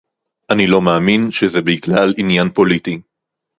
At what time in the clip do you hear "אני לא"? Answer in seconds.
0.49-0.81